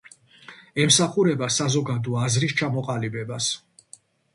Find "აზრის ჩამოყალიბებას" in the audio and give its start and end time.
2.25-3.57